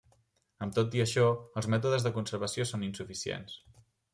Amb 0.65 0.73
tot 0.77 0.95
i 0.99 1.03
això, 1.03 1.27
els 1.63 1.69
mètodes 1.75 2.07
de 2.09 2.13
conservació 2.17 2.69
són 2.71 2.89
insuficients. 2.89 3.61